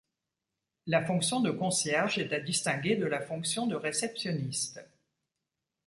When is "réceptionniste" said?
3.75-4.79